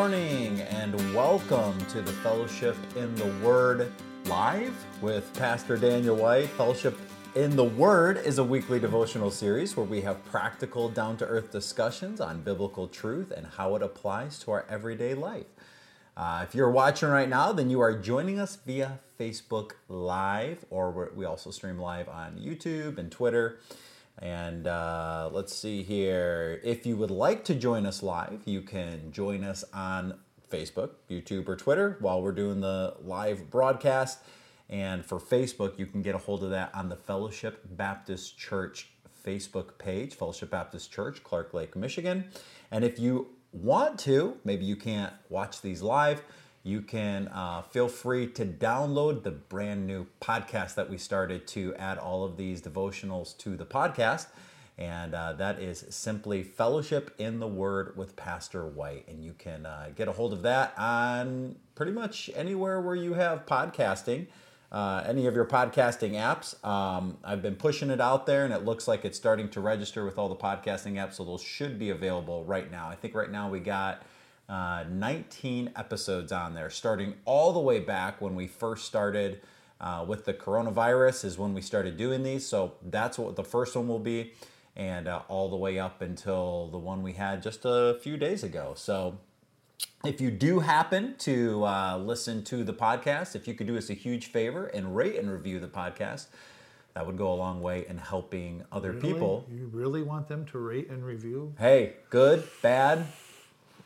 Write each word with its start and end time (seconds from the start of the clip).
morning 0.00 0.62
and 0.70 1.14
welcome 1.14 1.78
to 1.84 2.00
the 2.00 2.10
Fellowship 2.10 2.74
in 2.96 3.14
the 3.16 3.26
Word 3.46 3.92
Live 4.24 4.72
with 5.02 5.30
Pastor 5.34 5.76
Daniel 5.76 6.16
White. 6.16 6.48
Fellowship 6.48 6.98
in 7.34 7.54
the 7.54 7.64
Word 7.64 8.16
is 8.16 8.38
a 8.38 8.42
weekly 8.42 8.80
devotional 8.80 9.30
series 9.30 9.76
where 9.76 9.84
we 9.84 10.00
have 10.00 10.24
practical, 10.24 10.88
down 10.88 11.18
to 11.18 11.26
earth 11.26 11.52
discussions 11.52 12.18
on 12.18 12.40
biblical 12.40 12.88
truth 12.88 13.30
and 13.30 13.46
how 13.46 13.76
it 13.76 13.82
applies 13.82 14.38
to 14.38 14.52
our 14.52 14.64
everyday 14.70 15.12
life. 15.12 15.44
Uh, 16.16 16.46
if 16.48 16.54
you're 16.54 16.70
watching 16.70 17.10
right 17.10 17.28
now, 17.28 17.52
then 17.52 17.68
you 17.68 17.80
are 17.80 17.94
joining 17.94 18.40
us 18.40 18.56
via 18.56 19.00
Facebook 19.18 19.72
Live, 19.90 20.64
or 20.70 21.12
we 21.14 21.26
also 21.26 21.50
stream 21.50 21.78
live 21.78 22.08
on 22.08 22.38
YouTube 22.38 22.96
and 22.96 23.12
Twitter. 23.12 23.58
And 24.18 24.66
uh, 24.66 25.30
let's 25.32 25.54
see 25.54 25.82
here. 25.82 26.60
If 26.62 26.84
you 26.84 26.96
would 26.96 27.10
like 27.10 27.44
to 27.44 27.54
join 27.54 27.86
us 27.86 28.02
live, 28.02 28.42
you 28.44 28.60
can 28.60 29.12
join 29.12 29.44
us 29.44 29.64
on 29.72 30.18
Facebook, 30.50 30.90
YouTube, 31.08 31.48
or 31.48 31.56
Twitter 31.56 31.96
while 32.00 32.20
we're 32.20 32.32
doing 32.32 32.60
the 32.60 32.96
live 33.02 33.50
broadcast. 33.50 34.18
And 34.68 35.04
for 35.04 35.18
Facebook, 35.18 35.78
you 35.78 35.86
can 35.86 36.02
get 36.02 36.14
a 36.14 36.18
hold 36.18 36.44
of 36.44 36.50
that 36.50 36.74
on 36.74 36.88
the 36.88 36.96
Fellowship 36.96 37.60
Baptist 37.76 38.38
Church 38.38 38.88
Facebook 39.24 39.78
page, 39.78 40.14
Fellowship 40.14 40.50
Baptist 40.50 40.92
Church, 40.92 41.22
Clark 41.24 41.54
Lake, 41.54 41.76
Michigan. 41.76 42.24
And 42.70 42.84
if 42.84 42.98
you 42.98 43.28
want 43.52 43.98
to, 44.00 44.36
maybe 44.44 44.64
you 44.64 44.76
can't 44.76 45.12
watch 45.28 45.60
these 45.60 45.82
live, 45.82 46.22
you 46.62 46.82
can 46.82 47.28
uh, 47.28 47.62
feel 47.62 47.88
free 47.88 48.26
to 48.26 48.44
download 48.44 49.22
the 49.22 49.30
brand 49.30 49.86
new 49.86 50.06
podcast 50.20 50.74
that 50.74 50.90
we 50.90 50.98
started 50.98 51.46
to 51.48 51.74
add 51.76 51.96
all 51.98 52.24
of 52.24 52.36
these 52.36 52.60
devotionals 52.60 53.36
to 53.38 53.56
the 53.56 53.64
podcast. 53.64 54.26
And 54.76 55.14
uh, 55.14 55.34
that 55.34 55.60
is 55.60 55.84
simply 55.90 56.42
Fellowship 56.42 57.14
in 57.18 57.38
the 57.38 57.46
Word 57.46 57.96
with 57.96 58.16
Pastor 58.16 58.66
White. 58.66 59.06
And 59.08 59.22
you 59.22 59.34
can 59.38 59.66
uh, 59.66 59.90
get 59.94 60.08
a 60.08 60.12
hold 60.12 60.32
of 60.32 60.42
that 60.42 60.74
on 60.78 61.56
pretty 61.74 61.92
much 61.92 62.30
anywhere 62.34 62.80
where 62.80 62.94
you 62.94 63.14
have 63.14 63.46
podcasting. 63.46 64.26
Uh, 64.72 65.02
any 65.04 65.26
of 65.26 65.34
your 65.34 65.44
podcasting 65.44 66.12
apps. 66.12 66.64
Um, 66.64 67.18
I've 67.24 67.42
been 67.42 67.56
pushing 67.56 67.90
it 67.90 68.00
out 68.00 68.24
there 68.24 68.44
and 68.44 68.54
it 68.54 68.64
looks 68.64 68.86
like 68.86 69.04
it's 69.04 69.16
starting 69.16 69.48
to 69.48 69.60
register 69.60 70.04
with 70.04 70.16
all 70.16 70.28
the 70.28 70.36
podcasting 70.36 70.92
apps, 70.92 71.14
so 71.14 71.24
those 71.24 71.42
should 71.42 71.76
be 71.76 71.90
available 71.90 72.44
right 72.44 72.70
now. 72.70 72.88
I 72.88 72.94
think 72.94 73.16
right 73.16 73.30
now 73.30 73.50
we 73.50 73.58
got 73.58 74.02
uh, 74.50 74.84
19 74.90 75.70
episodes 75.76 76.32
on 76.32 76.54
there, 76.54 76.68
starting 76.70 77.14
all 77.24 77.52
the 77.52 77.60
way 77.60 77.78
back 77.80 78.20
when 78.20 78.34
we 78.34 78.46
first 78.48 78.84
started 78.84 79.40
uh, 79.80 80.04
with 80.06 80.24
the 80.24 80.34
coronavirus, 80.34 81.24
is 81.24 81.38
when 81.38 81.54
we 81.54 81.62
started 81.62 81.96
doing 81.96 82.22
these. 82.22 82.44
So 82.46 82.74
that's 82.90 83.16
what 83.18 83.36
the 83.36 83.44
first 83.44 83.76
one 83.76 83.86
will 83.88 83.98
be, 84.00 84.32
and 84.76 85.06
uh, 85.08 85.22
all 85.28 85.48
the 85.48 85.56
way 85.56 85.78
up 85.78 86.02
until 86.02 86.68
the 86.68 86.78
one 86.78 87.02
we 87.02 87.12
had 87.12 87.42
just 87.42 87.60
a 87.64 87.98
few 88.02 88.16
days 88.16 88.42
ago. 88.42 88.72
So 88.76 89.18
if 90.04 90.20
you 90.20 90.30
do 90.30 90.60
happen 90.60 91.14
to 91.20 91.64
uh, 91.64 91.96
listen 91.98 92.42
to 92.44 92.64
the 92.64 92.74
podcast, 92.74 93.36
if 93.36 93.46
you 93.46 93.54
could 93.54 93.66
do 93.68 93.78
us 93.78 93.88
a 93.88 93.94
huge 93.94 94.26
favor 94.26 94.66
and 94.66 94.96
rate 94.96 95.16
and 95.16 95.30
review 95.30 95.60
the 95.60 95.68
podcast, 95.68 96.26
that 96.94 97.06
would 97.06 97.16
go 97.16 97.32
a 97.32 97.36
long 97.36 97.62
way 97.62 97.86
in 97.88 97.98
helping 97.98 98.64
other 98.72 98.90
Really? 98.90 99.12
people. 99.12 99.46
You 99.48 99.70
really 99.72 100.02
want 100.02 100.26
them 100.26 100.44
to 100.46 100.58
rate 100.58 100.90
and 100.90 101.04
review? 101.06 101.54
Hey, 101.58 101.94
good, 102.10 102.42
bad, 102.62 103.06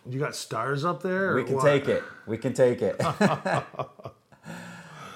You 0.09 0.19
got 0.19 0.37
stars 0.37 0.85
up 0.85 1.03
there? 1.03 1.35
we 1.35 1.45
can 1.45 1.55
what? 1.57 1.65
take 1.65 1.89
it. 1.89 2.05
We 2.27 2.37
can 2.37 2.53
take 2.53 2.83
it. 2.83 2.97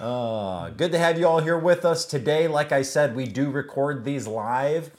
uh, 0.00 0.70
good 0.76 0.92
to 0.92 0.98
have 0.98 1.18
you 1.18 1.26
all 1.26 1.40
here 1.40 1.58
with 1.58 1.84
us 1.84 2.06
today. 2.06 2.48
Like 2.48 2.72
I 2.72 2.82
said, 2.82 3.14
we 3.14 3.26
do 3.26 3.50
record 3.50 4.04
these 4.04 4.26
live. 4.26 4.90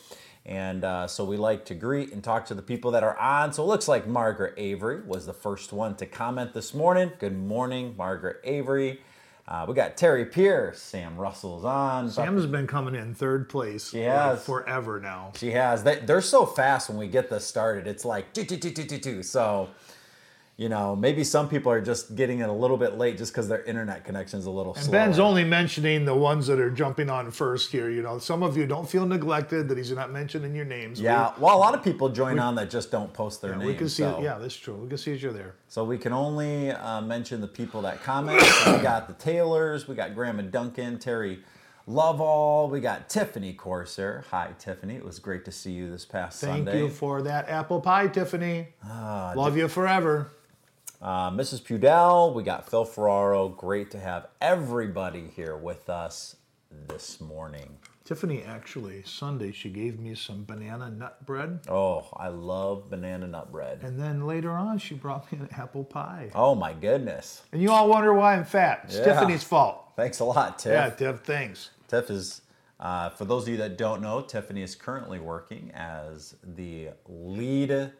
And 0.46 0.84
uh, 0.84 1.08
so 1.08 1.26
we 1.26 1.38
like 1.38 1.66
to 1.66 1.76
greet 1.76 2.12
and 2.12 2.24
talk 2.24 2.46
to 2.48 2.54
the 2.54 2.62
people 2.62 2.92
that 2.92 3.04
are 3.04 3.18
on. 3.18 3.52
So 3.54 3.64
it 3.64 3.68
looks 3.68 3.88
like 3.88 4.08
Margaret 4.08 4.54
Avery 4.58 5.02
was 5.02 5.26
the 5.26 5.34
first 5.34 5.74
one 5.74 5.96
to 5.96 6.06
comment 6.06 6.54
this 6.54 6.74
morning. 6.74 7.12
Good 7.20 7.38
morning, 7.38 7.96
Margaret 7.98 8.38
Avery. 8.44 9.02
Uh, 9.50 9.66
we 9.68 9.74
got 9.74 9.98
Terry 9.98 10.26
Pierce. 10.26 10.80
Sam 10.80 11.18
Russell's 11.18 11.66
on. 11.66 12.12
Sam's 12.12 12.46
been 12.46 12.68
coming 12.68 12.94
in 12.94 13.16
third 13.16 13.50
place 13.50 13.90
She 13.90 14.02
has. 14.02 14.46
forever 14.46 15.00
now. 15.00 15.32
She 15.36 15.50
has. 15.52 15.84
They, 15.84 15.96
they're 15.96 16.22
so 16.22 16.46
fast 16.46 16.88
when 16.88 17.00
we 17.00 17.08
get 17.08 17.32
this 17.32 17.46
started. 17.48 17.88
It's 17.88 18.06
like 18.06 18.32
do 18.34 18.44
do 18.44 18.56
do 18.56 18.70
do 18.70 18.84
do 18.84 19.00
do. 19.00 19.24
So, 19.24 19.70
you 20.60 20.68
know, 20.68 20.94
maybe 20.94 21.24
some 21.24 21.48
people 21.48 21.72
are 21.72 21.80
just 21.80 22.18
getting 22.18 22.40
it 22.40 22.50
a 22.50 22.52
little 22.52 22.76
bit 22.76 22.98
late 22.98 23.18
just 23.18 23.32
because 23.32 23.48
their 23.48 23.64
internet 23.64 24.04
connection 24.04 24.40
is 24.40 24.46
a 24.46 24.52
little 24.52 24.74
slow. 24.74 24.84
And. 24.84 24.92
Ben's 24.92 25.18
only 25.18 25.46
mentioning 25.46 26.04
the 26.04 26.14
ones 26.14 26.48
that 26.48 26.60
are 26.60 26.70
jumping 26.70 27.10
on 27.10 27.32
first 27.32 27.72
here. 27.72 27.90
You 27.90 28.02
know, 28.02 28.20
some 28.20 28.44
of 28.44 28.58
you 28.58 28.68
don't 28.68 28.88
feel 28.88 29.06
neglected 29.06 29.70
that 29.70 29.78
he's 29.78 29.90
not 29.94 30.12
mentioning 30.12 30.54
your 30.54 30.66
names. 30.66 31.00
yeah. 31.00 31.32
Well, 31.40 31.56
a 31.56 31.58
lot 31.58 31.76
of 31.76 31.82
people 31.82 32.10
join 32.10 32.40
on 32.40 32.56
that 32.56 32.70
just 32.70 32.92
don't 32.92 33.14
post 33.14 33.42
their 33.42 33.54
We, 33.54 33.60
names. 33.60 33.68
we 33.68 33.76
can 33.76 33.88
see. 33.88 34.04
so. 34.04 34.20
Yeah, 34.22 34.38
that's 34.38 34.54
true. 34.54 34.76
We 34.76 34.90
can 34.90 34.98
see 34.98 35.16
you're 35.16 35.32
there. 35.32 35.56
So 35.70 35.86
we 35.86 35.98
can 35.98 36.12
only 36.12 36.72
uh, 36.72 37.00
mention 37.04 37.40
the 37.40 37.48
people 37.48 37.82
that 37.84 38.04
comment. 38.04 38.42
We 38.42 38.84
got 38.84 39.08
the 39.08 39.14
Taylors, 39.14 39.88
we 39.88 39.96
got 39.96 40.14
Grandma 40.14 40.42
Duncan, 40.42 41.00
Terry 41.00 41.40
Lovall, 41.88 42.70
we 42.70 42.82
got 42.82 43.08
Tiffany 43.08 43.54
Corsair. 43.54 44.26
Hi, 44.30 44.50
Tiffany. 44.60 44.96
It 44.96 45.06
was 45.06 45.20
great 45.20 45.46
to 45.46 45.54
see 45.54 45.72
you 45.72 45.90
this 45.90 46.04
past 46.04 46.42
Thank 46.42 46.52
Sunday. 46.52 46.72
Thank 46.72 46.84
you 46.84 46.90
for 46.90 47.22
that 47.22 47.48
apple 47.48 47.80
pie, 47.80 48.08
Tiffany. 48.08 48.68
Ah, 48.84 49.32
Love 49.38 49.56
you 49.56 49.70
forever. 49.70 50.34
Uh, 51.02 51.32
Mrs. 51.32 51.62
Pudell, 51.62 52.34
we 52.34 52.44
got 52.44 52.70
Phil 52.70 52.84
Ferraro. 52.86 53.48
Great 53.48 53.90
to 53.92 54.00
have 54.00 54.28
everybody 54.42 55.28
here 55.36 55.56
with 55.56 55.90
us 55.90 56.36
this 56.88 57.22
morning. 57.22 57.78
Tiffany 58.04 58.42
actually 58.44 59.04
Sunday 59.04 59.52
she 59.52 59.70
gave 59.70 60.00
me 60.00 60.16
some 60.16 60.44
banana 60.44 60.90
nut 60.90 61.24
bread, 61.28 61.60
Oh, 61.70 62.08
I 62.18 62.30
love 62.30 62.90
banana 62.90 63.28
nut 63.28 63.52
bread. 63.52 63.82
and 63.84 64.00
then 64.00 64.26
later 64.26 64.52
on 64.52 64.80
she 64.80 64.96
brought 64.96 65.32
me 65.32 65.38
an 65.40 65.50
apple 65.56 65.84
pie. 65.84 66.32
Oh 66.34 66.56
my 66.56 66.74
goodness. 66.74 67.44
And 67.54 67.62
you 67.62 67.70
all 67.72 67.88
wonder 67.88 68.12
why 68.14 68.36
I'm 68.36 68.46
fat. 68.46 68.82
It's 68.86 68.98
Yeah. 68.98 69.06
Tiffany's 69.06 69.44
fault. 69.44 69.92
Thanks 69.96 70.20
a 70.20 70.26
lot, 70.26 70.58
Tiff. 70.60 70.72
Yeah, 70.72 70.90
Tiff, 70.90 71.20
thanks. 71.22 71.70
Tiff 71.88 72.10
is, 72.10 72.42
uh, 72.80 73.10
for 73.10 73.26
those 73.26 73.44
of 73.44 73.50
you 73.50 73.58
that 73.58 73.78
don't 73.78 74.02
know, 74.02 74.22
Tiffany 74.22 74.64
is 74.64 74.74
currently 74.76 75.20
working 75.20 75.72
as 75.76 76.36
the 76.44 76.90
lead 77.08 77.92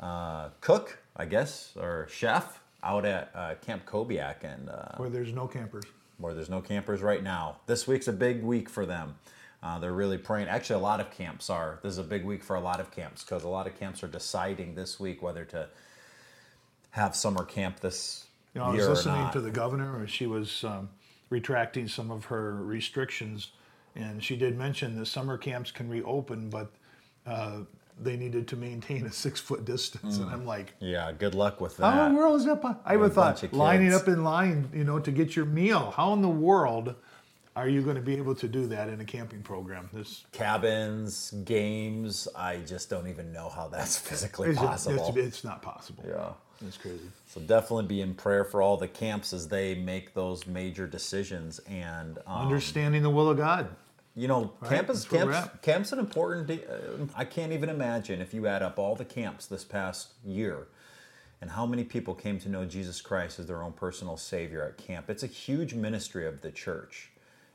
uh, 0.00 0.48
cook, 0.60 0.98
I 1.16 1.26
guess, 1.26 1.72
or 1.76 2.08
chef 2.10 2.60
out 2.82 3.04
at 3.04 3.30
uh, 3.34 3.54
Camp 3.64 3.86
Kobiak, 3.86 4.42
and 4.44 4.68
uh, 4.68 4.96
Where 4.96 5.08
there's 5.08 5.32
no 5.32 5.46
campers. 5.46 5.84
where 6.18 6.34
there's 6.34 6.50
no 6.50 6.60
campers 6.60 7.00
right 7.02 7.22
now. 7.22 7.56
This 7.66 7.86
week's 7.86 8.08
a 8.08 8.12
big 8.12 8.42
week 8.42 8.68
for 8.68 8.84
them. 8.84 9.14
Uh, 9.62 9.78
they're 9.78 9.92
really 9.92 10.18
praying. 10.18 10.48
Actually, 10.48 10.80
a 10.80 10.82
lot 10.82 11.00
of 11.00 11.10
camps 11.10 11.48
are. 11.48 11.78
This 11.82 11.92
is 11.92 11.98
a 11.98 12.02
big 12.04 12.24
week 12.24 12.42
for 12.42 12.56
a 12.56 12.60
lot 12.60 12.80
of 12.80 12.90
camps 12.90 13.24
because 13.24 13.44
a 13.44 13.48
lot 13.48 13.66
of 13.66 13.78
camps 13.78 14.02
are 14.02 14.08
deciding 14.08 14.74
this 14.74 15.00
week 15.00 15.22
whether 15.22 15.44
to 15.46 15.68
have 16.90 17.16
summer 17.16 17.44
camp 17.44 17.80
this 17.80 18.26
You 18.54 18.60
know, 18.60 18.66
I 18.66 18.74
was 18.76 18.88
listening 18.88 19.30
to 19.30 19.40
the 19.40 19.50
governor, 19.50 19.98
or 19.98 20.06
she 20.06 20.26
was 20.26 20.62
um, 20.64 20.90
retracting 21.30 21.88
some 21.88 22.10
of 22.10 22.26
her 22.26 22.54
restrictions, 22.56 23.52
and 23.96 24.22
she 24.22 24.36
did 24.36 24.58
mention 24.58 24.98
that 24.98 25.06
summer 25.06 25.38
camps 25.38 25.70
can 25.70 25.88
reopen, 25.88 26.50
but 26.50 26.70
uh, 27.26 27.60
they 28.00 28.16
needed 28.16 28.48
to 28.48 28.56
maintain 28.56 29.06
a 29.06 29.12
six 29.12 29.40
foot 29.40 29.64
distance. 29.64 30.18
And 30.18 30.30
I'm 30.30 30.44
like, 30.46 30.74
yeah, 30.80 31.12
good 31.12 31.34
luck 31.34 31.60
with 31.60 31.76
that. 31.76 31.90
how 31.92 32.06
in 32.06 32.14
the 32.14 32.18
world 32.18 32.40
is 32.40 32.46
that? 32.46 32.60
po- 32.60 32.76
I 32.84 32.96
would 32.96 33.12
thought 33.12 33.52
lining 33.52 33.92
up 33.92 34.08
in 34.08 34.24
line, 34.24 34.68
you 34.74 34.84
know, 34.84 34.98
to 34.98 35.10
get 35.10 35.36
your 35.36 35.44
meal. 35.44 35.92
How 35.96 36.12
in 36.12 36.22
the 36.22 36.28
world 36.28 36.94
are 37.56 37.68
you 37.68 37.82
going 37.82 37.96
to 37.96 38.02
be 38.02 38.16
able 38.16 38.34
to 38.34 38.48
do 38.48 38.66
that 38.66 38.88
in 38.88 39.00
a 39.00 39.04
camping 39.04 39.42
program? 39.42 39.88
This 39.92 40.24
Cabins, 40.32 41.32
games. 41.44 42.26
I 42.34 42.58
just 42.58 42.90
don't 42.90 43.06
even 43.06 43.32
know 43.32 43.48
how 43.48 43.68
that's 43.68 43.96
physically 44.08 44.50
it's, 44.50 44.58
possible. 44.58 45.08
it's, 45.08 45.16
it's 45.16 45.44
not 45.44 45.62
possible. 45.62 46.04
yeah. 46.06 46.32
It's 46.66 46.76
crazy. 46.76 47.10
So 47.26 47.40
definitely 47.40 47.86
be 47.86 48.00
in 48.00 48.14
prayer 48.14 48.44
for 48.44 48.62
all 48.62 48.76
the 48.76 48.88
camps 48.88 49.32
as 49.32 49.48
they 49.48 49.74
make 49.74 50.14
those 50.14 50.46
major 50.46 50.86
decisions 50.86 51.58
and 51.68 52.18
um, 52.26 52.42
Understanding 52.42 53.02
the 53.02 53.10
will 53.10 53.28
of 53.28 53.36
God. 53.36 53.68
You 54.16 54.28
know, 54.28 54.52
camp 54.68 54.90
is 54.90 55.02
That's 55.04 55.12
where 55.12 55.26
we're 55.26 55.32
camps. 55.32 55.58
Camp's 55.62 55.92
an 55.92 55.98
important. 55.98 56.50
Uh, 56.50 57.06
I 57.16 57.24
can't 57.24 57.52
even 57.52 57.68
imagine 57.68 58.20
if 58.20 58.32
you 58.32 58.46
add 58.46 58.62
up 58.62 58.78
all 58.78 58.94
the 58.94 59.04
camps 59.04 59.46
this 59.46 59.64
past 59.64 60.12
year, 60.24 60.68
and 61.40 61.50
how 61.50 61.66
many 61.66 61.82
people 61.82 62.14
came 62.14 62.38
to 62.40 62.48
know 62.48 62.64
Jesus 62.64 63.00
Christ 63.00 63.40
as 63.40 63.46
their 63.48 63.62
own 63.62 63.72
personal 63.72 64.16
Savior 64.16 64.62
at 64.62 64.76
camp. 64.78 65.10
It's 65.10 65.24
a 65.24 65.28
huge 65.28 65.74
ministry 65.74 66.26
of 66.28 66.42
the 66.42 66.52
church, 66.52 67.10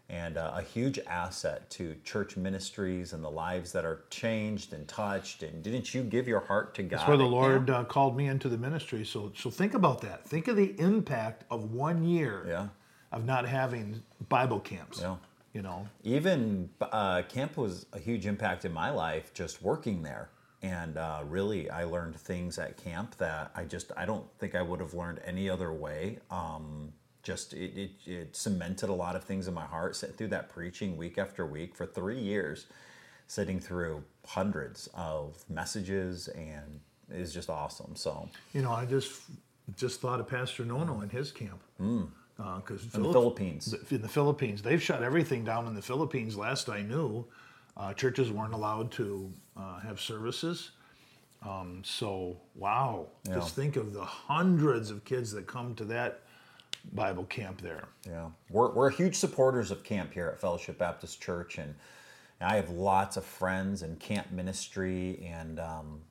and 0.09 0.37
uh, 0.37 0.51
a 0.55 0.61
huge 0.61 0.99
asset 1.07 1.69
to 1.71 1.95
church 2.03 2.35
ministries 2.35 3.13
and 3.13 3.23
the 3.23 3.31
lives 3.31 3.71
that 3.71 3.85
are 3.85 4.01
changed 4.09 4.73
and 4.73 4.85
touched. 4.85 5.43
And 5.43 5.63
didn't 5.63 5.93
you 5.93 6.03
give 6.03 6.27
your 6.27 6.41
heart 6.41 6.75
to 6.75 6.83
God? 6.83 6.99
That's 6.99 7.07
where 7.07 7.15
the 7.17 7.23
Lord 7.23 7.69
uh, 7.69 7.85
called 7.85 8.17
me 8.17 8.27
into 8.27 8.49
the 8.49 8.57
ministry. 8.57 9.05
So, 9.05 9.31
so 9.33 9.49
think 9.49 9.75
about 9.75 10.01
that. 10.01 10.27
Think 10.27 10.49
of 10.49 10.57
the 10.57 10.77
impact 10.77 11.45
of 11.49 11.71
one 11.71 12.03
year 12.03 12.43
Yeah. 12.45 12.67
of 13.13 13.23
not 13.25 13.47
having 13.47 14.03
Bible 14.27 14.59
camps. 14.59 14.99
Yeah. 14.99 15.15
You 15.53 15.63
know, 15.63 15.87
even 16.03 16.69
uh, 16.81 17.23
camp 17.23 17.57
was 17.57 17.85
a 17.93 17.99
huge 17.99 18.25
impact 18.27 18.65
in 18.65 18.71
my 18.71 18.91
life 18.91 19.33
just 19.33 19.61
working 19.61 20.03
there. 20.03 20.29
And 20.61 20.97
uh, 20.97 21.21
really 21.25 21.69
i 21.69 21.85
learned 21.85 22.17
things 22.17 22.59
at 22.59 22.75
camp 22.75 23.15
that 23.15 23.49
i 23.55 23.63
just 23.63 23.93
i 23.95 24.05
don't 24.05 24.25
think 24.39 24.55
i 24.55 24.61
would 24.61 24.81
have 24.81 24.93
learned 24.93 25.21
any 25.25 25.49
other 25.49 25.71
way. 25.71 26.19
Um, 26.29 26.91
just 27.23 27.53
it, 27.53 27.77
it, 27.77 27.91
it 28.05 28.35
cemented 28.35 28.89
a 28.89 28.93
lot 28.93 29.15
of 29.15 29.23
things 29.23 29.47
in 29.47 29.53
my 29.53 29.65
heart. 29.65 29.95
Sitting 29.95 30.15
through 30.15 30.27
that 30.29 30.49
preaching 30.49 30.97
week 30.97 31.17
after 31.17 31.45
week 31.45 31.75
for 31.75 31.85
three 31.85 32.19
years 32.19 32.67
sitting 33.29 33.59
through 33.59 34.03
hundreds 34.25 34.89
of 34.95 35.45
messages 35.47 36.27
and 36.29 36.79
it 37.13 37.19
was 37.19 37.33
just 37.33 37.49
awesome 37.49 37.95
so. 37.95 38.27
You 38.53 38.63
know, 38.63 38.71
I 38.71 38.85
just 38.85 39.21
just 39.77 40.01
thought 40.01 40.19
of 40.19 40.27
Pastor 40.27 40.65
Nono 40.65 41.01
and 41.01 41.11
his 41.11 41.31
camp. 41.31 41.61
Because 42.39 42.83
In 42.95 43.03
the 43.03 43.11
Philippines. 43.11 43.75
in 43.91 44.01
the 44.01 44.07
Philippines, 44.07 44.61
they've 44.61 44.81
shut 44.81 45.03
everything 45.03 45.43
down 45.43 45.67
in 45.67 45.75
the 45.75 45.81
Philippines. 45.81 46.37
Last 46.37 46.69
I 46.69 46.81
knew, 46.81 47.25
uh, 47.75 47.93
churches 47.93 48.31
weren't 48.31 48.53
allowed 48.53 48.91
to 48.93 49.31
uh, 49.57 49.79
have 49.79 49.99
services. 49.99 50.71
Um, 51.45 51.81
so 51.83 52.37
wow, 52.55 53.07
Yeah. 53.27 53.35
just 53.35 53.55
think 53.55 53.75
of 53.75 53.93
the 53.93 54.03
hundreds 54.05 54.89
of 54.89 55.03
kids 55.03 55.31
that 55.31 55.47
come 55.47 55.75
to 55.75 55.85
that 55.85 56.21
Bible 56.93 57.25
camp 57.25 57.61
there. 57.61 57.89
Yeah, 58.07 58.29
we're, 58.49 58.71
we're 58.71 58.89
huge 58.89 59.15
supporters 59.15 59.69
of 59.69 59.83
camp 59.83 60.13
here 60.13 60.27
at 60.27 60.39
Fellowship 60.39 60.77
Baptist 60.77 61.21
Church, 61.21 61.57
and 61.57 61.75
I 62.39 62.55
have 62.55 62.69
lots 62.69 63.17
of 63.17 63.25
friends 63.25 63.83
in 63.83 63.97
camp 63.97 64.31
ministry, 64.31 65.29
and 65.29 65.59
um, 65.59 66.01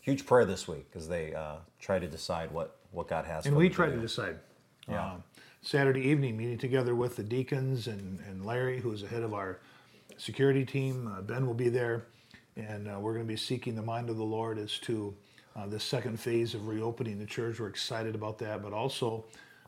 huge 0.00 0.26
prayer 0.26 0.44
this 0.44 0.68
week 0.68 0.90
as 0.94 1.08
they 1.08 1.34
uh, 1.34 1.56
try 1.78 1.98
to 1.98 2.06
decide 2.06 2.50
what, 2.50 2.76
what 2.92 3.08
God 3.08 3.24
has. 3.24 3.46
And 3.46 3.56
we 3.56 3.70
try 3.70 3.88
to 3.88 3.96
decide. 3.96 4.38
Yeah. 4.88 5.12
Um, 5.12 5.22
Saturday 5.62 6.02
evening, 6.02 6.36
meeting 6.36 6.58
together 6.58 6.94
with 6.94 7.16
the 7.16 7.24
deacons 7.24 7.88
and, 7.88 8.20
and 8.28 8.46
Larry, 8.46 8.80
who 8.80 8.92
is 8.92 9.02
the 9.02 9.08
head 9.08 9.24
of 9.24 9.34
our 9.34 9.58
security 10.16 10.64
team. 10.64 11.12
Uh, 11.12 11.22
ben 11.22 11.44
will 11.44 11.54
be 11.54 11.68
there, 11.68 12.04
and 12.56 12.88
uh, 12.88 12.98
we're 13.00 13.14
going 13.14 13.24
to 13.24 13.28
be 13.28 13.36
seeking 13.36 13.74
the 13.74 13.82
mind 13.82 14.08
of 14.08 14.16
the 14.16 14.24
Lord 14.24 14.58
as 14.58 14.78
to 14.80 15.12
uh, 15.56 15.66
the 15.66 15.80
second 15.80 16.20
phase 16.20 16.54
of 16.54 16.68
reopening 16.68 17.18
the 17.18 17.26
church. 17.26 17.58
We're 17.58 17.66
excited 17.66 18.14
about 18.14 18.38
that, 18.38 18.62
but 18.62 18.72
also 18.72 19.24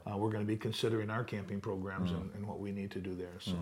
uh, 0.07 0.17
we're 0.17 0.31
going 0.31 0.45
to 0.45 0.49
be 0.49 0.57
considering 0.57 1.11
our 1.11 1.25
camping 1.25 1.61
programs 1.61 2.13
and, 2.13 2.31
and 2.35 2.47
what 2.47 2.61
we 2.61 2.71
need 2.71 2.93
to 2.93 3.01
do 3.01 3.17
there. 3.17 3.41
So, 3.41 3.57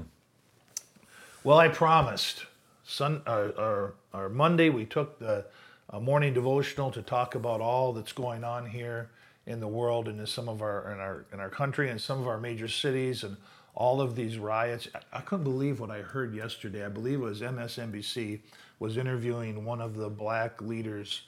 well, 1.43 1.59
I 1.59 1.69
promised. 1.69 2.45
Sun, 2.85 3.23
uh, 3.27 3.51
our, 3.57 3.95
our 4.13 4.29
Monday, 4.29 4.69
we 4.69 4.85
took 4.85 5.19
the 5.19 5.47
uh, 5.91 6.01
morning 6.01 6.35
devotional 6.35 6.91
to 6.91 7.03
talk 7.03 7.35
about 7.35 7.61
all 7.61 7.93
that's 7.93 8.13
going 8.13 8.45
on 8.45 8.67
here 8.67 9.11
in 9.47 9.61
the 9.61 9.69
world 9.69 10.09
and 10.09 10.19
in 10.21 10.27
some 10.27 10.49
of 10.49 10.63
our 10.63 10.93
in 10.93 10.99
our 10.99 11.25
in 11.33 11.41
our 11.41 11.51
country 11.51 11.91
and 11.91 12.01
some 12.01 12.21
of 12.21 12.27
our 12.27 12.39
major 12.39 12.69
cities 12.69 13.25
and 13.25 13.37
all 13.75 14.01
of 14.01 14.17
these 14.17 14.39
riots. 14.39 14.89
I, 14.95 15.19
I 15.19 15.21
couldn't 15.21 15.45
believe 15.45 15.81
what 15.81 15.91
I 15.91 16.01
heard 16.03 16.35
yesterday. 16.35 16.85
I 16.85 16.89
believe 16.89 17.21
it 17.21 17.25
was 17.25 17.41
MSNBC 17.43 18.41
was 18.79 18.97
interviewing 18.97 19.65
one 19.65 19.81
of 19.81 19.97
the 19.97 20.09
black 20.09 20.61
leaders, 20.63 21.23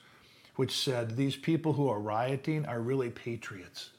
which 0.56 0.72
said 0.76 1.16
these 1.16 1.36
people 1.36 1.72
who 1.72 1.88
are 1.88 2.00
rioting 2.00 2.66
are 2.66 2.80
really 2.80 3.10
patriots 3.10 3.90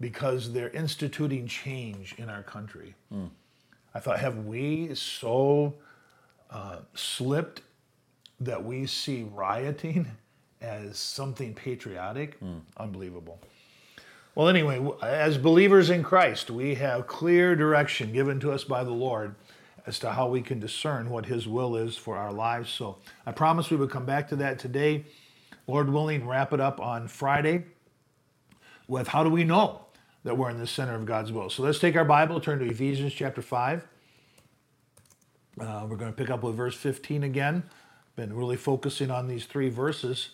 because 0.00 0.52
they're 0.52 0.70
instituting 0.70 1.46
change 1.46 2.14
in 2.18 2.28
our 2.28 2.42
country. 2.42 2.94
I 3.94 3.98
thought, 4.00 4.18
have 4.20 4.44
we 4.44 4.94
so 4.94 5.74
uh, 6.50 6.80
slipped 6.94 7.62
that 8.40 8.62
we 8.62 8.86
see 8.86 9.26
rioting 9.34 10.06
as 10.60 10.98
something 10.98 11.54
patriotic? 11.54 12.38
Unbelievable. 12.76 13.40
Well, 14.34 14.48
anyway, 14.48 14.86
as 15.02 15.38
believers 15.38 15.88
in 15.88 16.02
Christ, 16.02 16.50
we 16.50 16.74
have 16.74 17.06
clear 17.06 17.56
direction 17.56 18.12
given 18.12 18.38
to 18.40 18.52
us 18.52 18.64
by 18.64 18.84
the 18.84 18.90
Lord 18.90 19.34
as 19.86 19.98
to 20.00 20.10
how 20.10 20.28
we 20.28 20.42
can 20.42 20.60
discern 20.60 21.08
what 21.08 21.26
His 21.26 21.46
will 21.48 21.76
is 21.76 21.96
for 21.96 22.16
our 22.16 22.32
lives. 22.32 22.70
So 22.70 22.98
I 23.24 23.32
promise 23.32 23.70
we 23.70 23.76
would 23.76 23.90
come 23.90 24.04
back 24.04 24.28
to 24.28 24.36
that 24.36 24.58
today. 24.58 25.04
Lord 25.66 25.88
willing, 25.88 26.26
wrap 26.26 26.52
it 26.52 26.60
up 26.60 26.80
on 26.80 27.08
Friday 27.08 27.64
with 28.88 29.08
how 29.08 29.24
do 29.24 29.30
we 29.30 29.44
know 29.44 29.86
that 30.24 30.36
we're 30.36 30.50
in 30.50 30.58
the 30.58 30.66
center 30.66 30.94
of 30.94 31.06
God's 31.06 31.32
will. 31.32 31.48
So 31.48 31.62
let's 31.62 31.78
take 31.78 31.96
our 31.96 32.04
Bible, 32.04 32.40
turn 32.40 32.58
to 32.58 32.66
Ephesians 32.66 33.12
chapter 33.12 33.40
5. 33.40 33.86
Uh, 35.58 35.86
we're 35.88 35.96
going 35.96 36.12
to 36.12 36.16
pick 36.16 36.30
up 36.30 36.42
with 36.42 36.54
verse 36.56 36.74
15 36.74 37.22
again. 37.22 37.62
Been 38.16 38.34
really 38.34 38.56
focusing 38.56 39.10
on 39.10 39.28
these 39.28 39.44
three 39.44 39.68
verses. 39.68 40.30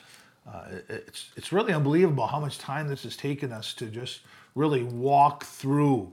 Uh, 0.49 0.65
it's, 0.89 1.31
it's 1.37 1.53
really 1.53 1.73
unbelievable 1.73 2.27
how 2.27 2.41
much 2.41 2.59
time 2.59 2.89
this 2.89 3.03
has 3.03 3.17
taken 3.17 3.53
us 3.53 3.75
to 3.75 3.87
just 3.87 4.21
really 4.55 4.83
walk 4.83 5.45
through 5.45 6.13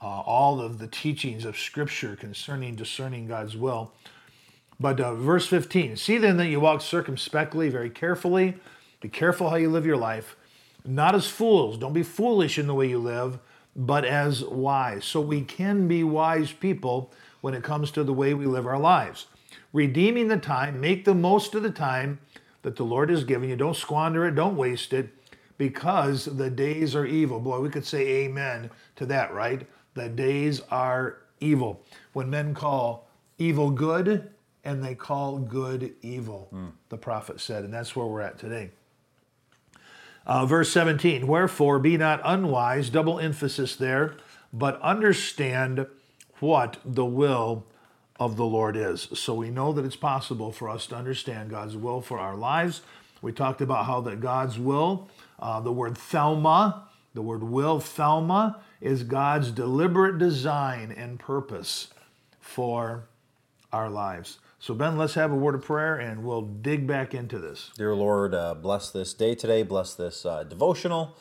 uh, 0.00 0.06
all 0.06 0.60
of 0.60 0.78
the 0.78 0.86
teachings 0.86 1.44
of 1.44 1.58
Scripture 1.58 2.16
concerning 2.16 2.74
discerning 2.74 3.26
God's 3.26 3.56
will. 3.56 3.92
But 4.78 5.00
uh, 5.00 5.14
verse 5.14 5.46
15 5.46 5.96
See 5.96 6.18
then 6.18 6.36
that 6.36 6.48
you 6.48 6.60
walk 6.60 6.82
circumspectly, 6.82 7.70
very 7.70 7.90
carefully. 7.90 8.54
Be 9.00 9.08
careful 9.08 9.50
how 9.50 9.56
you 9.56 9.70
live 9.70 9.86
your 9.86 9.96
life, 9.96 10.36
not 10.84 11.14
as 11.14 11.26
fools. 11.26 11.78
Don't 11.78 11.92
be 11.92 12.02
foolish 12.02 12.58
in 12.58 12.66
the 12.66 12.74
way 12.74 12.88
you 12.88 12.98
live, 12.98 13.38
but 13.74 14.04
as 14.04 14.44
wise. 14.44 15.04
So 15.04 15.20
we 15.20 15.42
can 15.42 15.86
be 15.86 16.02
wise 16.02 16.52
people 16.52 17.12
when 17.40 17.54
it 17.54 17.62
comes 17.62 17.90
to 17.92 18.04
the 18.04 18.12
way 18.12 18.34
we 18.34 18.46
live 18.46 18.66
our 18.66 18.78
lives. 18.78 19.26
Redeeming 19.76 20.28
the 20.28 20.38
time, 20.38 20.80
make 20.80 21.04
the 21.04 21.14
most 21.14 21.54
of 21.54 21.62
the 21.62 21.70
time 21.70 22.18
that 22.62 22.76
the 22.76 22.82
Lord 22.82 23.10
has 23.10 23.24
given 23.24 23.50
you. 23.50 23.56
Don't 23.56 23.76
squander 23.76 24.26
it, 24.26 24.34
don't 24.34 24.56
waste 24.56 24.94
it, 24.94 25.10
because 25.58 26.24
the 26.24 26.48
days 26.48 26.96
are 26.96 27.04
evil. 27.04 27.38
Boy, 27.40 27.60
we 27.60 27.68
could 27.68 27.84
say 27.84 28.24
amen 28.24 28.70
to 28.94 29.04
that, 29.04 29.34
right? 29.34 29.66
The 29.92 30.08
days 30.08 30.62
are 30.70 31.18
evil. 31.40 31.82
When 32.14 32.30
men 32.30 32.54
call 32.54 33.06
evil 33.36 33.70
good 33.70 34.30
and 34.64 34.82
they 34.82 34.94
call 34.94 35.40
good 35.40 35.94
evil, 36.00 36.48
the 36.88 36.96
prophet 36.96 37.38
said, 37.38 37.62
and 37.62 37.74
that's 37.74 37.94
where 37.94 38.06
we're 38.06 38.22
at 38.22 38.38
today. 38.38 38.70
Uh, 40.24 40.46
verse 40.46 40.72
17, 40.72 41.26
wherefore 41.26 41.78
be 41.80 41.98
not 41.98 42.22
unwise, 42.24 42.88
double 42.88 43.20
emphasis 43.20 43.76
there, 43.76 44.14
but 44.54 44.80
understand 44.80 45.86
what 46.40 46.78
the 46.82 47.04
will 47.04 47.66
of 48.18 48.36
the 48.36 48.44
Lord 48.44 48.76
is. 48.76 49.08
So 49.14 49.34
we 49.34 49.50
know 49.50 49.72
that 49.72 49.84
it's 49.84 49.96
possible 49.96 50.52
for 50.52 50.68
us 50.68 50.86
to 50.86 50.96
understand 50.96 51.50
God's 51.50 51.76
will 51.76 52.00
for 52.00 52.18
our 52.18 52.36
lives. 52.36 52.82
We 53.22 53.32
talked 53.32 53.60
about 53.60 53.86
how 53.86 54.00
that 54.02 54.20
God's 54.20 54.58
will, 54.58 55.08
uh, 55.38 55.60
the 55.60 55.72
word 55.72 55.94
thelema, 55.94 56.82
the 57.14 57.22
word 57.22 57.42
will, 57.42 57.80
thelema, 57.80 58.56
is 58.80 59.02
God's 59.02 59.50
deliberate 59.50 60.18
design 60.18 60.92
and 60.96 61.18
purpose 61.18 61.88
for 62.40 63.04
our 63.72 63.90
lives. 63.90 64.38
So, 64.58 64.74
Ben, 64.74 64.96
let's 64.96 65.14
have 65.14 65.32
a 65.32 65.36
word 65.36 65.54
of 65.54 65.62
prayer 65.62 65.96
and 65.96 66.24
we'll 66.24 66.42
dig 66.42 66.86
back 66.86 67.14
into 67.14 67.38
this. 67.38 67.70
Dear 67.76 67.94
Lord, 67.94 68.34
uh, 68.34 68.54
bless 68.54 68.90
this 68.90 69.12
day 69.14 69.34
today, 69.34 69.62
bless 69.62 69.94
this 69.94 70.24
uh, 70.24 70.44
devotional. 70.44 71.16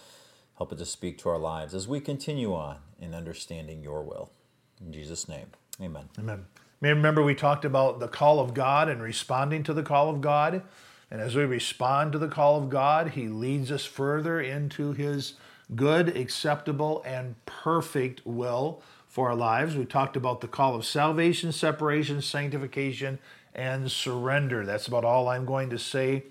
Help 0.57 0.71
it 0.71 0.77
to 0.77 0.85
speak 0.85 1.17
to 1.19 1.29
our 1.29 1.37
lives 1.37 1.73
as 1.73 1.87
we 1.87 1.99
continue 1.99 2.53
on 2.53 2.77
in 2.99 3.13
understanding 3.13 3.83
your 3.83 4.03
will. 4.03 4.31
In 4.79 4.93
Jesus' 4.93 5.27
name, 5.27 5.47
amen. 5.81 6.09
Amen. 6.17 6.45
Remember 6.89 7.23
we 7.23 7.35
talked 7.35 7.65
about 7.65 7.99
the 7.99 8.07
call 8.07 8.39
of 8.39 8.53
God 8.53 8.89
and 8.89 9.01
responding 9.01 9.63
to 9.63 9.73
the 9.73 9.83
call 9.83 10.09
of 10.09 10.21
God. 10.21 10.61
And 11.09 11.21
as 11.21 11.35
we 11.35 11.43
respond 11.43 12.11
to 12.11 12.19
the 12.19 12.27
call 12.27 12.57
of 12.57 12.69
God, 12.69 13.11
He 13.11 13.27
leads 13.27 13.71
us 13.71 13.85
further 13.85 14.39
into 14.39 14.93
His 14.93 15.33
good, 15.75 16.15
acceptable, 16.15 17.01
and 17.05 17.35
perfect 17.45 18.21
will 18.25 18.81
for 19.07 19.29
our 19.29 19.35
lives. 19.35 19.75
We 19.75 19.85
talked 19.85 20.17
about 20.17 20.41
the 20.41 20.47
call 20.47 20.75
of 20.75 20.85
salvation, 20.85 21.51
separation, 21.51 22.21
sanctification, 22.21 23.19
and 23.53 23.89
surrender. 23.89 24.65
That's 24.65 24.87
about 24.87 25.05
all 25.05 25.29
I'm 25.29 25.45
going 25.45 25.69
to 25.69 25.79
say 25.79 26.25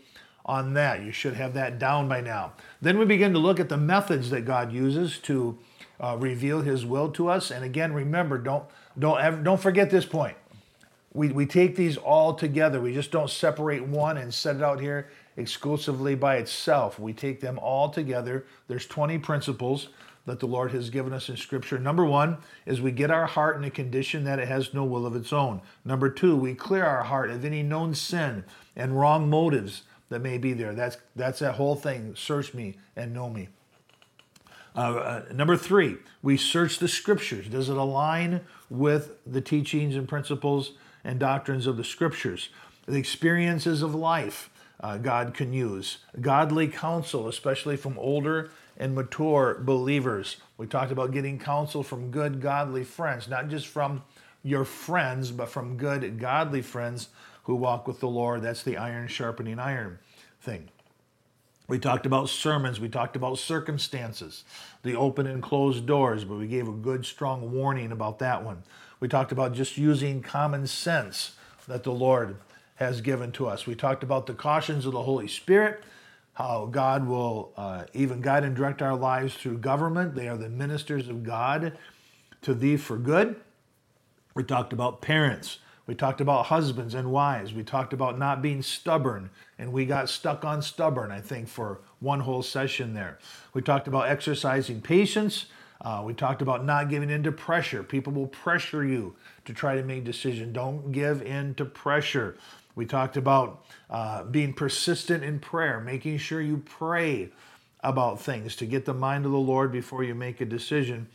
on 0.45 0.75
that. 0.75 1.03
You 1.03 1.11
should 1.11 1.35
have 1.35 1.55
that 1.55 1.79
down 1.79 2.09
by 2.09 2.21
now. 2.21 2.53
Then 2.83 2.99
we 2.99 3.07
begin 3.07 3.33
to 3.33 3.39
look 3.39 3.59
at 3.59 3.69
the 3.69 3.77
methods 3.77 4.31
that 4.31 4.43
God 4.43 4.73
uses 4.73 5.19
to 5.21 5.59
uh, 6.01 6.17
reveal 6.21 6.61
His 6.61 6.85
will 6.85 7.11
to 7.13 7.29
us. 7.29 7.51
And 7.51 7.65
again, 7.65 7.93
remember, 7.93 8.39
don't 8.39 8.65
don't 8.99 9.21
ever, 9.21 9.43
don't 9.43 9.61
forget 9.61 9.91
this 9.91 10.05
point. 10.05 10.37
We 11.14 11.28
we 11.28 11.47
take 11.47 11.76
these 11.76 11.97
all 11.97 12.35
together. 12.35 12.80
We 12.80 12.92
just 12.92 13.12
don't 13.12 13.30
separate 13.30 13.85
one 13.87 14.18
and 14.18 14.35
set 14.35 14.56
it 14.56 14.62
out 14.62 14.80
here 14.80 15.09
exclusively 15.37 16.14
by 16.14 16.37
itself. 16.37 16.99
We 16.99 17.12
take 17.12 17.40
them 17.40 17.59
all 17.61 17.88
together. 17.88 18.44
There's 18.68 18.87
20 18.87 19.18
principles 19.18 19.88
that 20.26 20.40
the 20.40 20.47
Lord 20.47 20.73
has 20.73 20.90
given 20.90 21.12
us 21.12 21.28
in 21.28 21.37
Scripture. 21.37 21.78
Number 21.78 22.04
one 22.04 22.38
is 22.66 22.80
we 22.80 22.92
get 22.92 23.11
our 23.11 23.26
heart 23.26 23.56
in 23.56 23.64
a 23.64 23.71
condition 23.71 24.25
that 24.25 24.38
it 24.38 24.49
has 24.49 24.73
no 24.73 24.85
will 24.85 25.06
of 25.06 25.14
its 25.14 25.33
own. 25.33 25.61
Number 25.85 26.09
two, 26.09 26.35
we 26.35 26.54
clear 26.54 26.85
our 26.85 27.02
heart 27.02 27.30
of 27.30 27.44
any 27.44 27.62
known 27.62 27.94
sin 27.94 28.44
and 28.75 28.99
wrong 28.99 29.28
motives 29.28 29.83
that 30.09 30.21
may 30.21 30.38
be 30.38 30.52
there. 30.52 30.75
That's 30.75 30.97
that's 31.14 31.38
that 31.40 31.54
whole 31.54 31.76
thing. 31.76 32.14
Search 32.16 32.54
me 32.54 32.76
and 32.97 33.12
know 33.12 33.30
me. 33.30 33.49
Uh, 34.76 34.78
uh, 34.78 35.25
number 35.33 35.56
three, 35.56 35.97
we 36.23 36.37
search 36.37 36.78
the 36.78 36.88
scriptures. 36.88 37.47
Does 37.47 37.68
it 37.68 37.76
align 37.76 38.40
with 38.68 39.18
the 39.25 39.40
teachings 39.40 39.94
and 39.94 40.09
principles 40.09 40.73
and 41.05 41.21
doctrines 41.21 41.67
of 41.67 41.77
the 41.77 41.85
scriptures? 41.85 42.49
The 42.87 42.97
experiences 42.97 43.83
of 43.83 43.95
life 43.95 44.51
uh, 44.81 44.99
God 44.99 45.35
can 45.35 45.53
use. 45.53 45.99
Godly 46.21 46.69
counsel, 46.69 47.29
especially 47.29 47.77
from 47.77 47.99
older 47.99 48.51
and 48.77 48.95
mature 48.95 49.59
believers. 49.61 50.37
We 50.59 50.67
talked 50.67 50.93
about 50.93 51.13
getting 51.13 51.39
counsel 51.39 51.83
from 51.83 52.11
good, 52.11 52.41
godly 52.41 52.85
friends, 52.85 53.29
not 53.29 53.49
just 53.49 53.67
from 53.67 54.03
your 54.43 54.65
friends, 54.65 55.31
but 55.31 55.49
from 55.49 55.77
good, 55.77 56.19
godly 56.19 56.61
friends 56.61 57.09
who 57.45 57.55
walk 57.55 57.87
with 57.87 58.01
the 58.01 58.09
Lord. 58.09 58.43
That's 58.43 58.63
the 58.63 58.77
iron 58.77 59.09
sharpening 59.09 59.59
iron 59.59 59.99
thing. 60.41 60.69
We 61.67 61.79
talked 61.79 62.05
about 62.05 62.29
sermons, 62.29 62.79
we 62.79 62.91
talked 62.91 63.17
about 63.17 63.39
circumstances, 63.39 64.45
the 64.83 64.97
open 64.97 65.27
and 65.27 65.43
closed 65.43 65.87
doors, 65.87 66.25
but 66.25 66.37
we 66.37 66.47
gave 66.47 66.69
a 66.69 66.73
good, 66.73 67.07
strong 67.07 67.53
warning 67.53 67.91
about 67.91 68.19
that 68.19 68.45
one. 68.45 68.65
We 69.05 69.09
talked 69.09 69.33
about 69.33 69.53
just 69.53 69.77
using 69.77 70.23
common 70.23 70.67
sense 70.67 71.33
that 71.69 71.83
the 71.83 71.93
Lord 71.93 72.39
has 72.77 73.03
given 73.03 73.33
to 73.33 73.47
us. 73.47 73.67
We 73.67 73.75
talked 73.75 74.03
about 74.03 74.25
the 74.25 74.33
cautions 74.33 74.87
of 74.87 74.93
the 74.93 75.03
Holy 75.03 75.29
Spirit, 75.29 75.85
how 76.33 76.71
God 76.73 77.07
will 77.07 77.53
uh, 77.55 77.85
even 77.93 78.23
guide 78.23 78.45
and 78.45 78.57
direct 78.57 78.81
our 78.81 78.97
lives 78.97 79.35
through 79.35 79.59
government. 79.59 80.15
They 80.15 80.27
are 80.27 80.39
the 80.39 80.49
ministers 80.49 81.09
of 81.09 81.23
God 81.23 81.77
to 82.41 82.55
thee 82.55 82.79
for 82.79 82.97
good. 82.97 83.37
We 84.35 84.43
talked 84.43 84.73
about 84.73 85.03
parents. 85.03 85.59
We 85.87 85.95
talked 85.95 86.23
about 86.23 86.47
husbands 86.47 86.95
and 86.95 87.13
wives. 87.13 87.53
We 87.53 87.63
talked 87.63 87.93
about 87.93 88.19
not 88.19 88.41
being 88.41 88.63
stubborn, 88.63 89.29
and 89.59 89.71
we 89.71 89.85
got 89.85 90.09
stuck 90.09 90.47
on 90.47 90.63
stubborn, 90.63 91.13
I 91.13 91.21
think, 91.21 91.49
for 91.49 91.83
one 92.01 92.21
whole 92.21 92.43
session 92.43 92.95
there. 92.95 93.19
We 93.53 93.61
talked 93.61 93.87
about 93.87 94.09
exercising 94.09 94.81
patience. 94.81 95.45
Uh, 95.85 96.03
we 96.05 96.14
talked 96.14 96.41
about 96.41 96.64
not 96.64 96.88
giving 96.88 97.11
in 97.11 97.23
to 97.23 97.31
pressure. 97.31 97.83
People 97.83 98.12
will 98.12 98.26
pressure 98.26 98.85
you 98.85 99.14
to 99.45 99.53
try 99.53 99.76
to 99.76 99.83
make 99.83 100.03
decisions. 100.03 100.55
Don't 100.55 100.91
give 100.93 101.21
in 101.21 101.55
to 101.57 101.67
pressure. 101.67 102.38
We 102.75 102.87
talked 102.87 103.19
about 103.19 103.67
uh, 103.91 104.25
being 104.25 104.55
persistent 104.55 105.23
in 105.23 105.38
prayer, 105.38 105.81
making 105.81 106.19
sure 106.19 106.41
you 106.41 106.62
pray 106.64 107.31
about 107.81 108.21
things 108.21 108.57
to 108.57 108.67
get 108.67 108.87
the 108.87 108.95
mind 108.95 109.26
of 109.26 109.33
the 109.33 109.38
Lord 109.38 109.71
before 109.71 110.03
you 110.03 110.14
make 110.14 110.41
a 110.41 110.47
decision. 110.47 111.07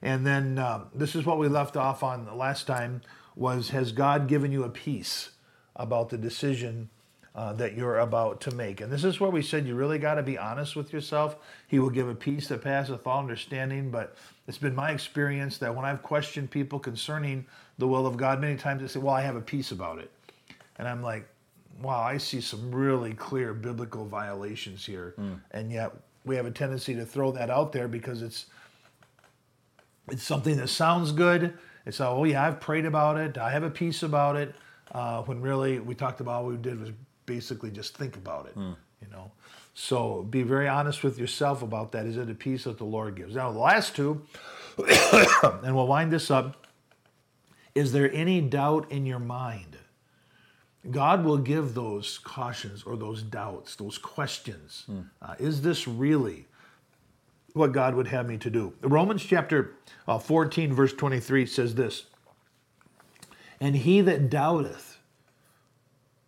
And 0.00 0.24
then 0.24 0.58
uh, 0.58 0.84
this 0.94 1.16
is 1.16 1.26
what 1.26 1.38
we 1.38 1.48
left 1.48 1.76
off 1.76 2.04
on 2.04 2.24
the 2.24 2.34
last 2.34 2.66
time 2.66 3.02
was 3.34 3.70
has 3.70 3.90
God 3.90 4.28
given 4.28 4.52
you 4.52 4.62
a 4.62 4.68
peace 4.68 5.30
about 5.74 6.10
the 6.10 6.18
decision 6.18 6.90
uh, 7.34 7.52
that 7.54 7.74
you're 7.74 7.98
about 7.98 8.40
to 8.42 8.54
make? 8.54 8.80
And 8.80 8.92
this 8.92 9.04
is 9.04 9.20
where 9.20 9.30
we 9.30 9.42
said 9.42 9.66
you 9.66 9.74
really 9.74 9.98
got 9.98 10.14
to 10.14 10.22
be 10.22 10.38
honest 10.38 10.76
with 10.76 10.92
yourself. 10.92 11.36
He 11.68 11.78
will 11.78 11.90
give 11.90 12.08
a 12.08 12.14
peace 12.14 12.48
that 12.48 12.62
passeth 12.62 13.06
all 13.06 13.20
understanding. 13.20 13.90
But 13.90 14.16
it's 14.46 14.58
been 14.58 14.74
my 14.74 14.90
experience 14.90 15.58
that 15.58 15.74
when 15.74 15.84
I've 15.84 16.02
questioned 16.02 16.50
people 16.50 16.78
concerning 16.78 17.46
the 17.78 17.88
will 17.88 18.06
of 18.06 18.16
God, 18.16 18.40
many 18.40 18.56
times 18.56 18.82
they 18.82 18.88
say, 18.88 18.98
Well, 18.98 19.14
I 19.14 19.22
have 19.22 19.36
a 19.36 19.40
peace 19.40 19.72
about 19.72 19.98
it. 19.98 20.10
And 20.78 20.88
I'm 20.88 21.02
like, 21.02 21.26
Wow, 21.80 22.02
I 22.02 22.18
see 22.18 22.40
some 22.40 22.74
really 22.74 23.14
clear 23.14 23.54
biblical 23.54 24.04
violations 24.04 24.84
here. 24.84 25.14
Mm. 25.18 25.40
And 25.52 25.72
yet 25.72 25.92
we 26.24 26.36
have 26.36 26.46
a 26.46 26.50
tendency 26.50 26.94
to 26.94 27.04
throw 27.04 27.32
that 27.32 27.50
out 27.50 27.72
there 27.72 27.88
because 27.88 28.22
it's 28.22 28.46
it's 30.10 30.22
something 30.22 30.56
that 30.56 30.68
sounds 30.68 31.12
good 31.12 31.56
it's 31.84 32.00
oh 32.00 32.24
yeah, 32.24 32.44
I've 32.44 32.60
prayed 32.60 32.84
about 32.84 33.16
it. 33.18 33.38
I 33.38 33.50
have 33.50 33.62
a 33.62 33.70
peace 33.70 34.02
about 34.02 34.36
it. 34.36 34.54
Uh, 34.92 35.22
when 35.22 35.40
really 35.40 35.78
we 35.78 35.94
talked 35.94 36.20
about 36.20 36.42
all 36.42 36.46
we 36.46 36.56
did 36.56 36.78
was 36.78 36.90
basically 37.26 37.70
just 37.70 37.96
think 37.96 38.16
about 38.16 38.46
it. 38.46 38.56
Mm. 38.56 38.76
You 39.00 39.08
know, 39.10 39.32
so 39.74 40.22
be 40.22 40.42
very 40.42 40.68
honest 40.68 41.02
with 41.02 41.18
yourself 41.18 41.62
about 41.62 41.92
that. 41.92 42.06
Is 42.06 42.16
it 42.16 42.30
a 42.30 42.34
peace 42.34 42.64
that 42.64 42.78
the 42.78 42.84
Lord 42.84 43.16
gives? 43.16 43.34
Now 43.34 43.50
the 43.50 43.58
last 43.58 43.96
two, 43.96 44.22
and 44.78 45.74
we'll 45.74 45.86
wind 45.86 46.12
this 46.12 46.30
up. 46.30 46.66
Is 47.74 47.92
there 47.92 48.12
any 48.12 48.40
doubt 48.40 48.90
in 48.92 49.06
your 49.06 49.18
mind? 49.18 49.78
God 50.90 51.24
will 51.24 51.38
give 51.38 51.74
those 51.74 52.18
cautions 52.18 52.82
or 52.82 52.96
those 52.96 53.22
doubts, 53.22 53.76
those 53.76 53.98
questions. 53.98 54.84
Mm. 54.90 55.06
Uh, 55.20 55.34
is 55.38 55.62
this 55.62 55.88
really 55.88 56.46
what 57.54 57.72
God 57.72 57.94
would 57.94 58.08
have 58.08 58.28
me 58.28 58.38
to 58.38 58.50
do. 58.50 58.72
Romans 58.80 59.22
chapter 59.22 59.74
uh, 60.08 60.18
14, 60.18 60.72
verse 60.72 60.92
23 60.92 61.46
says 61.46 61.74
this 61.74 62.04
And 63.60 63.76
he 63.76 64.00
that 64.00 64.30
doubteth, 64.30 64.98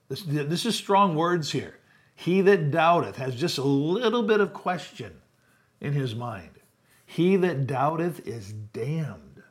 this, 0.09 0.23
this 0.23 0.67
is 0.67 0.75
strong 0.77 1.15
words 1.15 1.53
here. 1.53 1.79
He 2.15 2.41
that 2.43 2.71
doubteth 2.71 3.17
has 3.17 3.35
just 3.35 3.59
a 3.59 3.65
little 3.65 4.23
bit 4.23 4.41
of 4.41 4.53
question 4.53 5.13
in 5.81 5.93
his 5.93 6.15
mind. 6.15 6.51
He 7.07 7.37
that 7.37 7.67
doubteth 7.67 8.27
is 8.27 8.53
damned. 8.53 9.43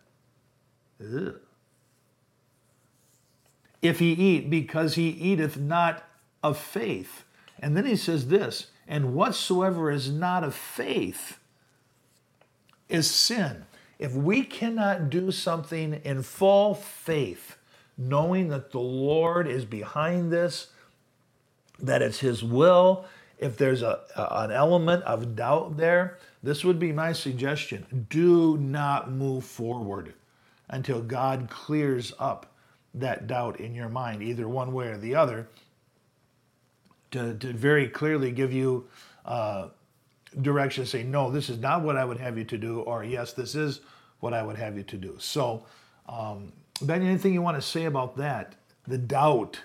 Ugh. 1.02 1.40
If 3.82 4.00
he 4.00 4.14
eat, 4.14 4.50
because 4.50 4.96
he 4.96 5.10
eateth 5.10 5.58
not 5.58 6.08
of 6.42 6.58
faith. 6.58 7.26
And 7.60 7.76
then 7.76 7.86
he 7.86 7.96
says 7.96 8.28
this, 8.28 8.68
and 8.88 9.14
whatsoever 9.14 9.92
is 9.92 10.10
not 10.10 10.44
of 10.44 10.56
faith, 10.56 11.40
is 12.90 13.10
sin. 13.10 13.66
If 14.00 14.14
we 14.14 14.44
cannot 14.44 15.10
do 15.10 15.32
something 15.32 16.02
in 16.04 16.24
full 16.24 16.76
faith, 16.76 17.58
knowing 17.98 18.50
that 18.50 18.72
the 18.72 18.80
Lord 18.80 19.48
is 19.48 19.66
behind 19.66 20.32
this, 20.32 20.68
that 21.80 22.02
it's 22.02 22.20
His 22.20 22.44
will, 22.44 23.06
if 23.40 23.58
there's 23.58 23.82
a, 23.82 24.02
an 24.16 24.52
element 24.52 25.04
of 25.04 25.36
doubt 25.36 25.78
there, 25.78 26.18
this 26.42 26.64
would 26.64 26.80
be 26.80 26.92
my 26.92 27.14
suggestion. 27.14 28.06
Do 28.10 28.58
not 28.58 29.12
move 29.12 29.44
forward 29.44 30.14
until 30.70 31.02
God 31.02 31.50
clears 31.50 32.14
up 32.20 32.54
that 32.94 33.28
doubt 33.28 33.60
in 33.60 33.74
your 33.74 33.90
mind, 33.90 34.22
either 34.22 34.48
one 34.48 34.74
way 34.74 34.88
or 34.88 34.98
the 34.98 35.16
other, 35.16 35.48
to, 37.12 37.36
to 37.36 37.54
very 37.54 37.88
clearly 37.88 38.32
give 38.32 38.54
you 38.54 38.88
uh, 39.26 39.68
direction 40.42 40.86
say, 40.86 41.04
no, 41.04 41.30
this 41.30 41.50
is 41.50 41.60
not 41.60 41.82
what 41.82 41.96
I 41.96 42.06
would 42.06 42.20
have 42.20 42.38
you 42.38 42.44
to 42.46 42.58
do, 42.58 42.80
or 42.82 43.04
yes, 43.04 43.34
this 43.34 43.56
is 43.56 43.82
what 44.20 44.34
I 44.34 44.42
would 44.42 44.58
have 44.58 44.78
you 44.78 44.84
to 44.84 44.98
do. 44.98 45.16
So, 45.20 45.66
um, 46.08 46.52
Ben, 46.84 47.02
anything 47.02 47.34
you 47.34 47.42
want 47.42 47.58
to 47.58 47.62
say 47.62 47.86
about 47.86 48.18
that? 48.18 48.56
The 48.88 48.98
doubt 48.98 49.62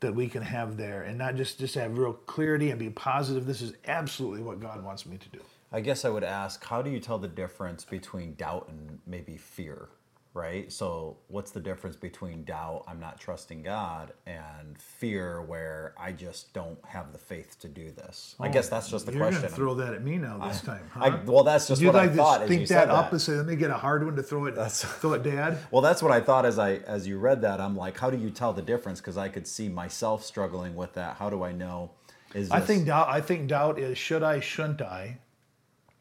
that 0.00 0.14
we 0.14 0.28
can 0.28 0.42
have 0.42 0.76
there, 0.76 1.02
and 1.02 1.18
not 1.18 1.36
just 1.36 1.58
just 1.58 1.74
have 1.74 1.98
real 1.98 2.14
clarity 2.14 2.70
and 2.70 2.78
be 2.78 2.90
positive. 2.90 3.46
This 3.46 3.60
is 3.60 3.74
absolutely 3.86 4.42
what 4.42 4.60
God 4.60 4.82
wants 4.82 5.04
me 5.04 5.18
to 5.18 5.28
do. 5.28 5.40
I 5.72 5.80
guess 5.80 6.04
I 6.04 6.08
would 6.08 6.24
ask, 6.24 6.64
how 6.64 6.82
do 6.82 6.90
you 6.90 6.98
tell 6.98 7.18
the 7.18 7.28
difference 7.28 7.84
between 7.84 8.34
doubt 8.34 8.68
and 8.68 8.98
maybe 9.06 9.36
fear? 9.36 9.88
Right? 10.32 10.70
So, 10.70 11.16
what's 11.28 11.50
the 11.50 11.60
difference 11.60 11.96
between 11.96 12.44
doubt, 12.44 12.84
I'm 12.86 13.00
not 13.00 13.18
trusting 13.18 13.62
God, 13.62 14.12
and 14.26 14.80
fear, 14.80 15.42
where 15.42 15.94
I 15.98 16.12
just 16.12 16.52
don't 16.54 16.78
have 16.86 17.12
the 17.12 17.18
faith 17.18 17.58
to 17.60 17.68
do 17.68 17.90
this? 17.90 18.36
Oh, 18.38 18.44
I 18.44 18.48
guess 18.48 18.68
that's 18.68 18.88
just 18.88 19.06
the 19.06 19.12
you're 19.12 19.20
question. 19.22 19.42
You're 19.42 19.50
throw 19.50 19.74
that 19.74 19.94
at 19.94 20.04
me 20.04 20.18
now 20.18 20.38
this 20.46 20.62
I, 20.62 20.66
time. 20.66 20.90
Huh? 20.92 21.00
I, 21.04 21.24
well, 21.24 21.42
that's 21.42 21.66
just 21.66 21.84
what 21.84 21.94
like 21.94 22.10
I 22.10 22.14
thought. 22.14 22.42
To 22.42 22.48
think 22.48 22.68
that 22.68 22.90
up 22.90 23.06
that. 23.06 23.12
and 23.12 23.20
say, 23.20 23.32
"Let 23.32 23.46
me 23.46 23.56
get 23.56 23.70
a 23.70 23.74
hard 23.74 24.04
one 24.04 24.16
to 24.16 24.22
throw 24.22 24.46
it." 24.46 24.54
That's, 24.54 24.84
throw 25.00 25.14
it, 25.14 25.22
Dad. 25.22 25.58
Well, 25.70 25.82
that's 25.82 26.02
what 26.02 26.12
I 26.12 26.20
thought 26.20 26.46
as 26.46 26.58
I 26.58 26.74
as 26.76 27.06
you 27.06 27.18
read 27.18 27.42
that. 27.42 27.60
I'm 27.60 27.76
like, 27.76 27.98
how 27.98 28.10
do 28.10 28.16
you 28.16 28.30
tell 28.30 28.52
the 28.52 28.62
difference? 28.62 29.00
Because 29.00 29.16
I 29.16 29.28
could 29.28 29.46
see 29.46 29.68
myself 29.68 30.24
struggling 30.24 30.76
with 30.76 30.94
that. 30.94 31.16
How 31.16 31.30
do 31.30 31.42
I 31.42 31.52
know? 31.52 31.90
Is 32.34 32.48
this... 32.48 32.52
I 32.52 32.60
think 32.60 32.86
doubt. 32.86 33.08
I 33.08 33.20
think 33.20 33.48
doubt 33.48 33.78
is 33.80 33.98
should 33.98 34.22
I, 34.22 34.38
shouldn't 34.38 34.82
I? 34.82 35.18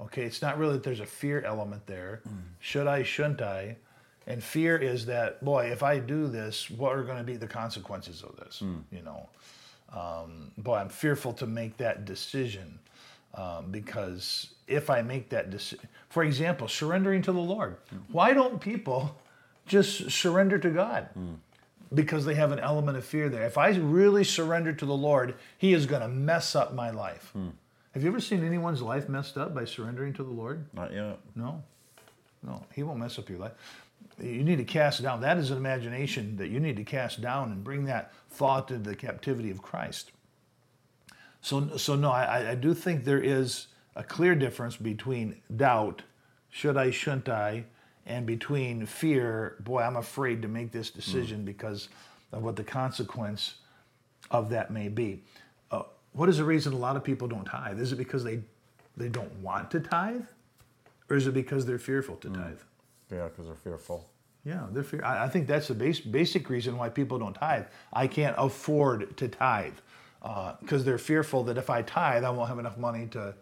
Okay, 0.02 0.24
it's 0.24 0.42
not 0.42 0.58
really 0.58 0.74
that 0.74 0.84
there's 0.84 1.02
a 1.02 1.06
fear 1.06 1.42
element 1.42 1.86
there. 1.86 2.22
Mm. 2.28 2.38
Should 2.60 2.88
I, 2.88 3.04
shouldn't 3.04 3.42
I? 3.42 3.78
And 4.30 4.44
fear 4.44 4.78
is 4.78 5.08
that, 5.08 5.44
boy, 5.44 5.72
if 5.72 5.82
I 5.82 5.98
do 5.98 6.28
this, 6.28 6.70
what 6.70 6.96
are 6.96 7.02
going 7.02 7.18
to 7.18 7.24
be 7.24 7.36
the 7.36 7.48
consequences 7.48 8.22
of 8.22 8.36
this? 8.36 8.62
Mm. 8.64 8.84
You 8.92 9.02
know, 9.02 9.28
um, 9.92 10.52
boy, 10.56 10.76
I'm 10.76 10.90
fearful 10.90 11.34
to 11.34 11.48
make 11.48 11.78
that 11.78 12.06
decision 12.06 12.78
um, 13.34 13.72
because 13.72 14.54
if 14.68 14.92
I 14.92 15.02
make 15.02 15.30
that 15.30 15.50
decision, 15.50 15.90
for 16.10 16.24
example, 16.24 16.68
surrendering 16.68 17.24
to 17.24 17.32
the 17.32 17.40
Lord, 17.40 17.78
mm. 17.92 18.02
why 18.12 18.34
don't 18.34 18.62
people 18.62 19.18
just 19.66 20.12
surrender 20.12 20.60
to 20.60 20.70
God? 20.70 21.10
Mm. 21.18 21.38
Because 21.92 22.24
they 22.24 22.36
have 22.36 22.52
an 22.52 22.60
element 22.60 22.98
of 22.98 23.06
fear 23.06 23.30
there. 23.30 23.48
If 23.48 23.58
I 23.58 23.70
really 23.70 24.24
surrender 24.24 24.72
to 24.74 24.86
the 24.86 24.96
Lord, 24.96 25.34
He 25.58 25.74
is 25.74 25.88
going 25.88 26.04
to 26.04 26.08
mess 26.08 26.56
up 26.56 26.76
my 26.76 26.92
life. 26.92 27.32
Hmm. 27.34 27.48
Have 27.96 28.04
you 28.04 28.10
ever 28.10 28.20
seen 28.20 28.46
anyone's 28.46 28.84
life 28.84 29.10
messed 29.10 29.40
up 29.40 29.56
by 29.56 29.66
surrendering 29.66 30.14
to 30.14 30.24
the 30.24 30.30
Lord? 30.30 30.68
Not 30.72 30.94
yet. 30.94 31.18
No. 31.34 31.64
No, 32.46 32.64
He 32.76 32.84
won't 32.84 33.00
mess 33.00 33.18
up 33.18 33.28
your 33.28 33.40
life 33.40 33.54
you 34.22 34.44
need 34.44 34.58
to 34.58 34.66
cast 34.66 35.02
down. 35.02 35.22
That 35.22 35.38
is 35.38 35.52
an 35.52 35.58
imagination 35.58 36.38
that 36.38 36.50
you 36.50 36.60
need 36.60 36.78
to 36.78 36.84
cast 36.84 37.22
down 37.22 37.52
and 37.52 37.64
bring 37.64 37.86
that 37.86 38.14
thought 38.30 38.68
to 38.70 38.78
the 38.78 38.96
captivity 38.96 39.52
of 39.52 39.62
Christ. 39.62 40.12
So, 41.42 41.78
so 41.78 41.96
no, 41.96 42.12
I, 42.12 42.52
I 42.52 42.56
do 42.56 42.74
think 42.74 43.06
there 43.06 43.22
is 43.22 43.68
a 43.96 44.04
clear 44.04 44.36
difference 44.36 44.76
between 44.76 45.42
doubt, 45.56 46.04
should 46.50 46.78
I, 46.78 46.92
shouldn't 46.92 47.30
I, 47.30 47.66
and 48.06 48.26
between 48.26 48.86
fear, 48.86 49.56
boy, 49.62 49.82
I'm 49.82 49.96
afraid 49.96 50.42
to 50.42 50.48
make 50.48 50.72
this 50.72 50.90
decision 50.90 51.42
mm. 51.42 51.46
because 51.46 51.90
of 52.32 52.44
what 52.44 52.56
the 52.56 52.64
consequence 52.64 53.56
of 54.32 54.50
that 54.50 54.72
may 54.72 54.90
be. 54.90 55.22
Uh, 55.72 55.84
what 56.14 56.28
is 56.28 56.38
the 56.38 56.44
reason 56.44 56.74
a 56.74 56.78
lot 56.78 56.96
of 56.96 57.04
people 57.04 57.28
don't 57.28 57.46
tithe? 57.46 57.80
Is 57.80 57.92
it 57.92 57.98
because 57.98 58.24
they, 58.24 58.42
they 58.98 59.10
don't 59.10 59.34
want 59.42 59.72
to 59.72 59.80
tithe? 59.80 60.26
Or 61.10 61.16
is 61.16 61.28
it 61.28 61.34
because 61.34 61.66
they're 61.66 61.80
fearful 61.80 62.16
to 62.18 62.30
mm. 62.30 62.36
tithe? 62.36 62.60
Yeah, 63.12 63.26
because 63.26 63.46
they're 63.46 63.56
fearful. 63.56 64.10
Yeah, 64.46 64.68
they're 64.72 64.84
fear. 64.84 65.04
I, 65.04 65.26
I 65.26 65.30
think 65.30 65.48
that's 65.48 65.68
the 65.68 65.74
base, 65.74 66.00
basic 66.00 66.50
reason 66.50 66.78
why 66.78 66.90
people 66.90 67.20
don't 67.20 67.34
tithe. 67.34 67.66
I 67.92 68.08
can't 68.08 68.36
afford 68.38 69.18
to 69.18 69.28
tithe 69.28 69.74
because 70.22 70.82
uh, 70.82 70.86
they're 70.86 70.98
fearful 70.98 71.44
that 71.46 71.58
if 71.58 71.70
I 71.70 71.82
tithe, 71.82 72.24
I 72.24 72.30
won't 72.30 72.50
have 72.50 72.60
enough 72.60 72.78
money 72.78 73.08
to 73.08 73.36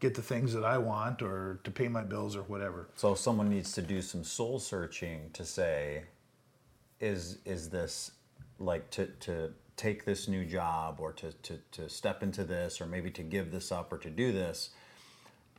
get 0.00 0.14
the 0.14 0.22
things 0.22 0.52
that 0.54 0.64
I 0.64 0.78
want 0.78 1.22
or 1.22 1.60
to 1.64 1.70
pay 1.70 1.88
my 1.88 2.02
bills 2.02 2.34
or 2.34 2.42
whatever. 2.42 2.88
So 2.96 3.14
someone 3.14 3.50
needs 3.50 3.72
to 3.72 3.82
do 3.82 4.00
some 4.00 4.24
soul 4.24 4.58
searching 4.58 5.30
to 5.34 5.44
say, 5.44 6.04
is 7.00 7.38
is 7.44 7.70
this 7.70 8.12
like 8.58 8.90
to 8.90 9.06
to 9.06 9.52
take 9.76 10.04
this 10.04 10.28
new 10.28 10.44
job 10.44 11.00
or 11.00 11.12
to 11.12 11.32
to 11.32 11.58
to 11.72 11.88
step 11.88 12.22
into 12.22 12.44
this 12.44 12.80
or 12.80 12.86
maybe 12.86 13.10
to 13.10 13.22
give 13.22 13.50
this 13.50 13.72
up 13.72 13.92
or 13.92 13.98
to 13.98 14.10
do 14.10 14.32
this? 14.32 14.70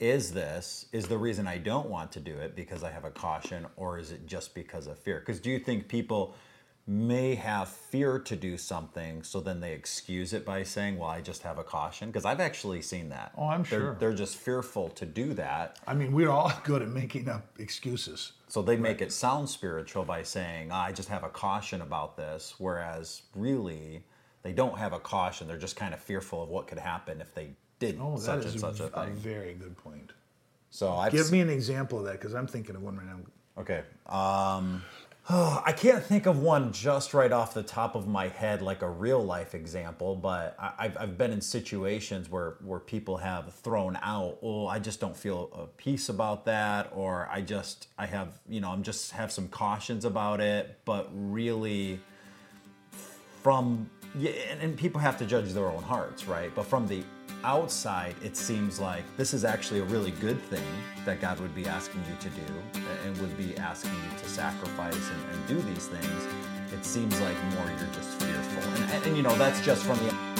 Is 0.01 0.33
this 0.33 0.87
is 0.91 1.07
the 1.07 1.17
reason 1.17 1.47
I 1.47 1.57
don't 1.59 1.87
want 1.89 2.11
to 2.13 2.19
do 2.19 2.35
it 2.35 2.55
because 2.55 2.83
I 2.83 2.89
have 2.91 3.05
a 3.05 3.11
caution, 3.11 3.65
or 3.77 3.99
is 3.99 4.11
it 4.11 4.25
just 4.25 4.53
because 4.55 4.87
of 4.87 4.97
fear? 4.99 5.19
Because 5.19 5.39
do 5.39 5.49
you 5.51 5.59
think 5.59 5.87
people 5.87 6.35
may 6.87 7.35
have 7.35 7.69
fear 7.69 8.17
to 8.17 8.35
do 8.35 8.57
something, 8.57 9.21
so 9.21 9.39
then 9.39 9.59
they 9.59 9.73
excuse 9.73 10.33
it 10.33 10.43
by 10.43 10.63
saying, 10.63 10.97
"Well, 10.97 11.09
I 11.09 11.21
just 11.21 11.43
have 11.43 11.59
a 11.59 11.63
caution." 11.63 12.09
Because 12.09 12.25
I've 12.25 12.39
actually 12.39 12.81
seen 12.81 13.09
that. 13.09 13.31
Oh, 13.37 13.47
I'm 13.47 13.61
They're- 13.61 13.79
sure. 13.79 13.95
They're 13.99 14.13
just 14.13 14.35
fearful 14.37 14.89
to 14.89 15.05
do 15.05 15.35
that, 15.35 15.77
I 15.85 15.93
mean, 15.93 16.11
we're 16.11 16.31
all 16.31 16.51
good 16.63 16.81
at 16.81 16.87
making 16.89 17.29
up 17.29 17.45
excuses. 17.59 18.33
so 18.47 18.61
they 18.63 18.75
make 18.77 18.99
it 19.01 19.11
sound 19.13 19.49
spiritual 19.49 20.03
by 20.03 20.23
saying, 20.23 20.69
"Ah, 20.71 20.85
"I 20.85 20.91
just 20.91 21.09
have 21.09 21.23
a 21.23 21.29
caution 21.29 21.81
about 21.81 22.17
this," 22.17 22.55
whereas 22.57 23.21
really 23.35 24.03
they 24.41 24.51
don't 24.51 24.79
have 24.79 24.91
a 24.93 24.99
caution. 24.99 25.47
They're 25.47 25.57
just 25.57 25.75
kind 25.75 25.93
of 25.93 25.99
fearful 25.99 26.41
of 26.41 26.49
what 26.49 26.65
could 26.67 26.79
happen 26.79 27.21
if 27.21 27.35
they 27.35 27.51
did 27.81 27.99
Oh, 27.99 28.15
that 28.15 28.21
such 28.21 28.45
is 28.45 28.51
and 28.53 28.61
such 28.61 28.79
a 28.79 28.85
a 28.97 29.05
thing. 29.07 29.15
very 29.15 29.53
good 29.55 29.75
point. 29.77 30.13
So 30.69 30.93
I've 30.93 31.11
Give 31.11 31.29
me 31.31 31.41
an 31.41 31.49
example 31.49 31.99
of 31.99 32.05
that 32.05 32.13
because 32.13 32.33
I'm 32.33 32.47
thinking 32.47 32.75
of 32.77 32.81
one 32.81 32.95
right 32.95 33.05
now. 33.05 33.17
Okay. 33.57 33.83
Um, 34.07 34.83
I 35.29 35.73
can't 35.75 36.03
think 36.03 36.25
of 36.27 36.39
one 36.39 36.71
just 36.71 37.13
right 37.13 37.31
off 37.31 37.53
the 37.53 37.63
top 37.63 37.95
of 37.95 38.07
my 38.07 38.29
head, 38.29 38.61
like 38.61 38.81
a 38.81 38.89
real 38.89 39.23
life 39.23 39.53
example, 39.53 40.15
but 40.15 40.55
I, 40.59 40.71
I've, 40.79 40.97
I've 40.97 41.17
been 41.17 41.31
in 41.31 41.41
situations 41.41 42.29
where, 42.29 42.55
where 42.63 42.79
people 42.79 43.17
have 43.17 43.53
thrown 43.55 43.97
out, 44.01 44.37
oh, 44.41 44.65
I 44.67 44.79
just 44.79 44.99
don't 45.01 45.15
feel 45.17 45.49
a 45.53 45.65
peace 45.77 46.07
about 46.09 46.45
that, 46.45 46.91
or 46.95 47.27
I 47.31 47.41
just, 47.41 47.87
I 47.97 48.05
have, 48.05 48.29
you 48.47 48.61
know, 48.61 48.71
I'm 48.71 48.83
just 48.83 49.11
have 49.11 49.31
some 49.31 49.47
cautions 49.49 50.05
about 50.05 50.39
it, 50.39 50.79
but 50.85 51.09
really 51.13 51.99
from, 53.43 53.89
yeah, 54.17 54.31
and, 54.49 54.61
and 54.61 54.77
people 54.77 54.99
have 55.01 55.17
to 55.19 55.25
judge 55.25 55.51
their 55.53 55.67
own 55.67 55.83
hearts, 55.83 56.27
right? 56.27 56.53
But 56.55 56.65
from 56.65 56.87
the 56.87 57.03
outside, 57.43 58.15
it 58.23 58.35
seems 58.35 58.79
like 58.79 59.03
this 59.17 59.33
is 59.33 59.45
actually 59.45 59.79
a 59.79 59.83
really 59.85 60.11
good 60.11 60.41
thing 60.43 60.63
that 61.05 61.21
God 61.21 61.39
would 61.39 61.55
be 61.55 61.65
asking 61.65 62.03
you 62.09 62.15
to 62.19 62.29
do 62.29 62.53
and 63.05 63.17
would 63.19 63.37
be 63.37 63.57
asking 63.57 63.93
you 63.93 64.19
to 64.19 64.29
sacrifice 64.29 64.93
and, 65.09 65.33
and 65.33 65.47
do 65.47 65.61
these 65.73 65.87
things. 65.87 66.27
It 66.73 66.85
seems 66.85 67.19
like 67.21 67.35
more 67.55 67.65
you're 67.67 67.93
just 67.93 68.21
fearful. 68.21 68.73
And, 68.73 68.91
and, 68.91 69.05
and 69.05 69.17
you 69.17 69.23
know, 69.23 69.35
that's 69.35 69.61
just 69.61 69.83
from 69.83 69.97
the 69.99 70.30